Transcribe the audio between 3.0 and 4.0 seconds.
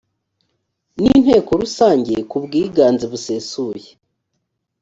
busesuye